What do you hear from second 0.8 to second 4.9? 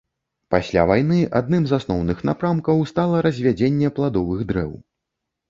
вайны адным з асноўных напрамкаў стала развядзенне пладовых дрэў.